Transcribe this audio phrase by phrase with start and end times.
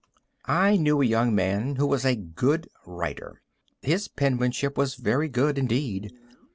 [0.47, 3.39] I knew a young man who was a good writer.
[3.83, 6.11] His penmanship was very good, indeed.